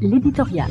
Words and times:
l'éditorial. 0.00 0.70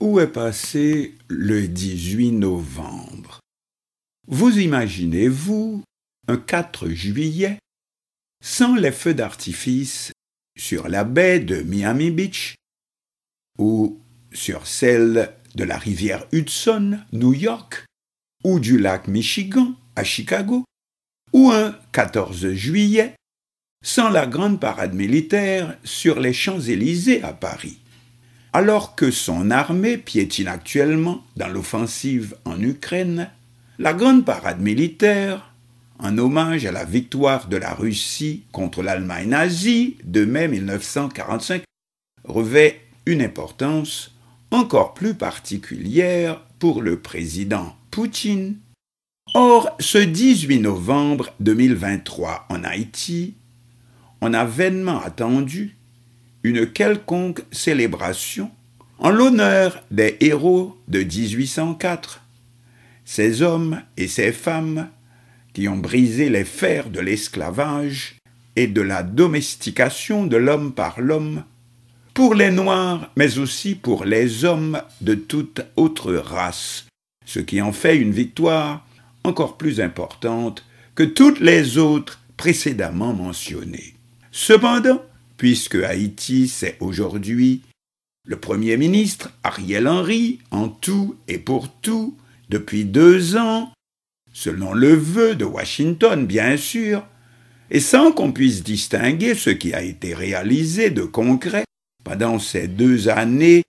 Où 0.00 0.20
est 0.20 0.32
passé 0.32 1.14
le 1.28 1.66
18 1.66 2.32
novembre? 2.32 3.40
Vous 4.26 4.58
imaginez-vous 4.58 5.82
un 6.28 6.36
4 6.36 6.88
juillet 6.88 7.58
sans 8.42 8.74
les 8.74 8.92
feux 8.92 9.14
d'artifice 9.14 10.12
sur 10.56 10.88
la 10.88 11.04
baie 11.04 11.40
de 11.40 11.62
Miami 11.62 12.10
Beach 12.10 12.54
ou 13.58 14.00
sur 14.32 14.66
celle 14.66 15.32
de 15.54 15.64
la 15.64 15.78
rivière 15.78 16.26
Hudson, 16.32 16.98
New 17.12 17.32
York, 17.32 17.84
ou 18.42 18.58
du 18.60 18.78
lac 18.78 19.08
Michigan 19.08 19.74
à 19.96 20.04
Chicago, 20.04 20.64
ou 21.32 21.50
un 21.50 21.78
14 21.92 22.52
juillet 22.52 23.14
sans 23.84 24.08
la 24.08 24.26
grande 24.26 24.58
parade 24.58 24.94
militaire 24.94 25.76
sur 25.84 26.18
les 26.18 26.32
Champs-Élysées 26.32 27.22
à 27.22 27.34
Paris. 27.34 27.78
Alors 28.54 28.94
que 28.94 29.10
son 29.10 29.50
armée 29.50 29.98
piétine 29.98 30.48
actuellement 30.48 31.22
dans 31.36 31.48
l'offensive 31.48 32.34
en 32.46 32.58
Ukraine, 32.60 33.28
la 33.78 33.92
grande 33.92 34.24
parade 34.24 34.60
militaire, 34.60 35.52
en 35.98 36.16
hommage 36.16 36.64
à 36.64 36.72
la 36.72 36.84
victoire 36.84 37.46
de 37.46 37.58
la 37.58 37.74
Russie 37.74 38.44
contre 38.52 38.82
l'Allemagne 38.82 39.28
nazie 39.28 39.98
de 40.02 40.24
mai 40.24 40.48
1945, 40.48 41.62
revêt 42.24 42.80
une 43.04 43.20
importance 43.20 44.12
encore 44.50 44.94
plus 44.94 45.14
particulière 45.14 46.40
pour 46.58 46.80
le 46.80 47.00
président 47.00 47.76
Poutine. 47.90 48.56
Or, 49.34 49.76
ce 49.78 49.98
18 49.98 50.60
novembre 50.60 51.34
2023 51.40 52.46
en 52.48 52.64
Haïti, 52.64 53.34
on 54.24 54.32
a 54.32 54.46
vainement 54.46 55.02
attendu 55.02 55.76
une 56.44 56.66
quelconque 56.66 57.42
célébration 57.52 58.50
en 58.98 59.10
l'honneur 59.10 59.82
des 59.90 60.16
héros 60.20 60.78
de 60.88 61.00
1804, 61.00 62.22
ces 63.04 63.42
hommes 63.42 63.82
et 63.98 64.08
ces 64.08 64.32
femmes 64.32 64.88
qui 65.52 65.68
ont 65.68 65.76
brisé 65.76 66.30
les 66.30 66.46
fers 66.46 66.88
de 66.88 67.00
l'esclavage 67.00 68.16
et 68.56 68.66
de 68.66 68.80
la 68.80 69.02
domestication 69.02 70.26
de 70.26 70.38
l'homme 70.38 70.72
par 70.72 71.02
l'homme, 71.02 71.44
pour 72.14 72.34
les 72.34 72.50
Noirs, 72.50 73.10
mais 73.16 73.36
aussi 73.36 73.74
pour 73.74 74.06
les 74.06 74.46
hommes 74.46 74.80
de 75.02 75.14
toute 75.14 75.60
autre 75.76 76.14
race, 76.14 76.86
ce 77.26 77.40
qui 77.40 77.60
en 77.60 77.72
fait 77.72 77.98
une 77.98 78.12
victoire 78.12 78.86
encore 79.22 79.58
plus 79.58 79.82
importante 79.82 80.64
que 80.94 81.02
toutes 81.02 81.40
les 81.40 81.76
autres 81.76 82.22
précédemment 82.38 83.12
mentionnées. 83.12 83.93
Cependant, 84.36 85.00
puisque 85.36 85.76
Haïti, 85.76 86.48
c'est 86.48 86.76
aujourd'hui 86.80 87.62
le 88.26 88.34
Premier 88.34 88.76
ministre 88.76 89.30
Ariel 89.44 89.86
Henry, 89.86 90.40
en 90.50 90.68
tout 90.68 91.14
et 91.28 91.38
pour 91.38 91.70
tout, 91.70 92.16
depuis 92.48 92.84
deux 92.84 93.36
ans, 93.36 93.72
selon 94.32 94.72
le 94.72 94.92
vœu 94.92 95.36
de 95.36 95.44
Washington, 95.44 96.26
bien 96.26 96.56
sûr, 96.56 97.06
et 97.70 97.78
sans 97.78 98.10
qu'on 98.10 98.32
puisse 98.32 98.64
distinguer 98.64 99.36
ce 99.36 99.50
qui 99.50 99.72
a 99.72 99.82
été 99.82 100.14
réalisé 100.14 100.90
de 100.90 101.04
concret 101.04 101.64
pendant 102.02 102.40
ces 102.40 102.66
deux 102.66 103.08
années, 103.08 103.62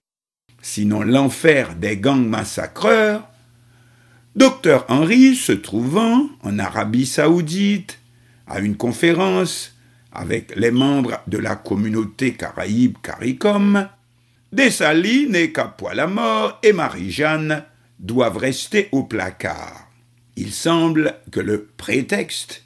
sinon 0.64 1.04
l'enfer 1.04 1.76
des 1.76 1.96
gangs 1.98 2.28
massacreurs, 2.28 3.30
Dr 4.36 4.84
Henry 4.88 5.36
se 5.36 5.52
trouvant 5.52 6.28
en 6.42 6.58
Arabie 6.58 7.06
saoudite 7.06 8.00
à 8.48 8.62
une 8.62 8.76
conférence 8.76 9.75
avec 10.16 10.56
les 10.56 10.72
membres 10.72 11.20
de 11.28 11.38
la 11.38 11.56
communauté 11.56 12.34
caraïbe 12.34 12.98
CARICOM, 13.02 13.88
Dessalines 14.52 15.36
et 15.36 15.52
Capois-la-Mort 15.52 16.60
et 16.64 16.74
Marie-Jeanne 16.74 17.64
doivent 18.00 18.38
rester 18.38 18.90
au 18.92 19.04
placard. 19.04 19.90
Il 20.38 20.52
semble 20.52 21.16
que 21.32 21.40
le 21.40 21.66
prétexte, 21.78 22.64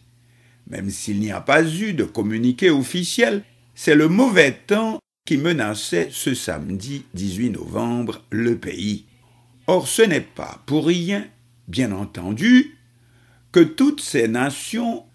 même 0.67 0.89
s'il 0.89 1.19
n'y 1.19 1.31
a 1.31 1.41
pas 1.41 1.63
eu 1.63 1.93
de 1.93 2.03
communiqué 2.03 2.69
officiel, 2.69 3.43
c'est 3.75 3.95
le 3.95 4.07
mauvais 4.07 4.51
temps 4.51 4.99
qui 5.25 5.37
menaçait 5.37 6.09
ce 6.11 6.33
samedi 6.33 7.05
18 7.13 7.51
novembre 7.51 8.23
le 8.29 8.57
pays. 8.57 9.05
Or 9.67 9.87
ce 9.87 10.01
n'est 10.01 10.21
pas 10.21 10.61
pour 10.65 10.87
rien, 10.87 11.25
bien 11.67 11.91
entendu, 11.91 12.77
que 13.51 13.59
toutes 13.59 14.01
ces 14.01 14.27
nations 14.27 15.05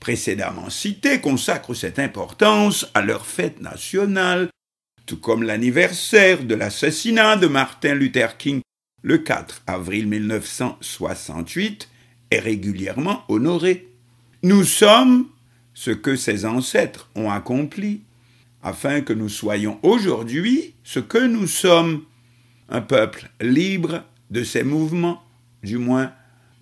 précédemment 0.00 0.70
citées 0.70 1.20
consacrent 1.20 1.74
cette 1.74 1.98
importance 1.98 2.86
à 2.94 3.02
leur 3.02 3.26
fête 3.26 3.60
nationale, 3.60 4.48
tout 5.06 5.18
comme 5.18 5.42
l'anniversaire 5.42 6.44
de 6.44 6.54
l'assassinat 6.54 7.36
de 7.36 7.46
Martin 7.46 7.94
Luther 7.94 8.36
King 8.36 8.60
le 9.02 9.18
4 9.18 9.62
avril 9.66 10.08
1968 10.08 11.88
est 12.30 12.38
régulièrement 12.40 13.24
honoré. 13.28 13.88
Nous 14.42 14.64
sommes 14.64 15.28
ce 15.74 15.90
que 15.90 16.16
ses 16.16 16.44
ancêtres 16.44 17.08
ont 17.14 17.30
accompli, 17.30 18.02
afin 18.62 19.00
que 19.00 19.12
nous 19.12 19.28
soyons 19.28 19.78
aujourd'hui 19.82 20.74
ce 20.82 20.98
que 20.98 21.24
nous 21.24 21.46
sommes, 21.46 22.02
un 22.68 22.80
peuple 22.80 23.30
libre 23.40 24.02
de 24.30 24.42
ses 24.42 24.64
mouvements, 24.64 25.22
du 25.62 25.78
moins 25.78 26.12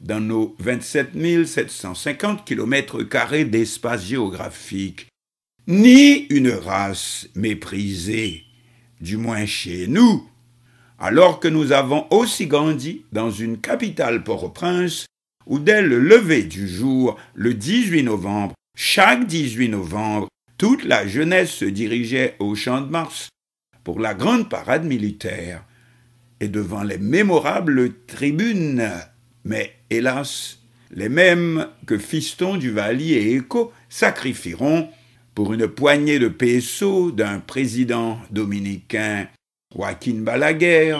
dans 0.01 0.21
nos 0.21 0.55
27 0.59 1.47
750 1.47 2.45
km 2.45 3.03
d'espace 3.45 4.07
géographique, 4.07 5.09
ni 5.67 6.27
une 6.31 6.51
race 6.51 7.29
méprisée, 7.35 8.45
du 9.01 9.17
moins 9.17 9.47
chez 9.47 9.87
nous, 9.89 10.29
alors 10.99 11.41
que 11.41 11.49
nous 11.49 11.73
avons 11.73 12.07
aussi 12.11 12.47
grandi 12.47 13.05
dans 13.13 13.31
une 13.31 13.59
capitale 13.59 14.25
Port-au-Prince 14.25 15.07
où 15.47 15.59
dès 15.59 15.83
le 15.83 15.99
lever 15.99 16.43
du 16.43 16.69
jour, 16.69 17.17
le 17.35 17.55
18 17.55 18.03
novembre, 18.03 18.55
chaque 18.77 19.27
18 19.27 19.69
novembre, 19.69 20.29
toute 20.59 20.85
la 20.85 21.07
jeunesse 21.07 21.51
se 21.51 21.65
dirigeait 21.65 22.37
au 22.39 22.55
champ 22.55 22.81
de 22.81 22.91
Mars 22.91 23.29
pour 23.85 24.01
la 24.01 24.15
grande 24.15 24.49
parade 24.49 24.85
militaire. 24.85 25.65
Et 26.41 26.49
devant 26.49 26.83
les 26.83 26.99
mémorables 26.99 27.95
tribunes 28.07 28.91
mais 29.47 29.77
hélas, 29.91 30.59
les 30.91 31.09
mêmes 31.09 31.69
que 31.87 31.99
Fiston, 31.99 32.57
Duvalier 32.57 33.15
et 33.15 33.37
Echo 33.37 33.73
sacrifieront 33.89 34.91
pour 35.37 35.53
une 35.55 35.69
poignée 35.69 36.19
de 36.19 36.27
pesos 36.27 37.13
d'un 37.13 37.39
président 37.39 38.19
dominicain, 38.31 39.29
Joaquin 39.73 40.23
Balaguer, 40.23 40.99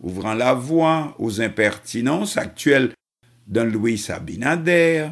ouvrant 0.00 0.32
la 0.32 0.54
voie 0.54 1.14
aux 1.18 1.42
impertinences 1.42 2.38
actuelles 2.38 2.92
d'un 3.46 3.64
Louis 3.64 4.02
Abinader. 4.08 5.08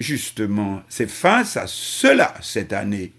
Justement, 0.00 0.82
c'est 0.88 1.10
face 1.10 1.56
à 1.56 1.66
cela 1.68 2.34
cette 2.42 2.72
année, 2.72 3.12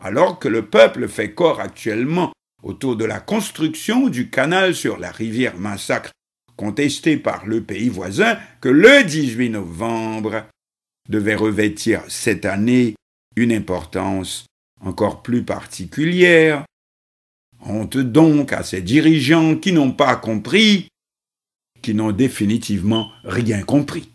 alors 0.00 0.40
que 0.40 0.48
le 0.48 0.66
peuple 0.66 1.06
fait 1.06 1.34
corps 1.34 1.60
actuellement 1.60 2.32
autour 2.64 2.96
de 2.96 3.04
la 3.04 3.20
construction 3.20 4.08
du 4.08 4.28
canal 4.28 4.74
sur 4.74 4.98
la 4.98 5.12
rivière 5.12 5.56
Massacre 5.56 6.10
contesté 6.56 7.16
par 7.16 7.46
le 7.46 7.62
pays 7.62 7.88
voisin, 7.88 8.38
que 8.60 8.68
le 8.68 9.04
18 9.04 9.50
novembre 9.50 10.46
devait 11.08 11.34
revêtir 11.34 12.02
cette 12.08 12.44
année 12.44 12.94
une 13.36 13.52
importance 13.52 14.46
encore 14.80 15.22
plus 15.22 15.42
particulière. 15.42 16.64
Honte 17.60 17.98
donc 17.98 18.52
à 18.52 18.62
ces 18.62 18.82
dirigeants 18.82 19.56
qui 19.56 19.72
n'ont 19.72 19.92
pas 19.92 20.16
compris, 20.16 20.88
qui 21.82 21.94
n'ont 21.94 22.12
définitivement 22.12 23.10
rien 23.24 23.62
compris. 23.62 24.13